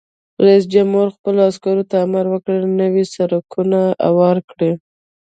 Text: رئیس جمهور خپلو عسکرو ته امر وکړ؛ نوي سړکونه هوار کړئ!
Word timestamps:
رئیس 0.45 0.65
جمهور 0.73 1.07
خپلو 1.15 1.39
عسکرو 1.49 1.83
ته 1.89 1.95
امر 2.05 2.25
وکړ؛ 2.29 2.57
نوي 2.81 3.03
سړکونه 3.15 3.79
هوار 4.07 4.37
کړئ! 4.49 4.71